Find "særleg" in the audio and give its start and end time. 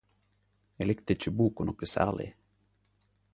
1.93-2.31